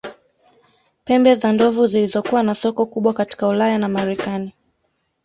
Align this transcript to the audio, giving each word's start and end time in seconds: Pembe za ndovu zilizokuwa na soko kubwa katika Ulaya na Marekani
Pembe 1.05 1.35
za 1.35 1.51
ndovu 1.51 1.87
zilizokuwa 1.87 2.43
na 2.43 2.55
soko 2.55 2.85
kubwa 2.85 3.13
katika 3.13 3.47
Ulaya 3.47 3.77
na 3.77 3.87
Marekani 3.89 4.53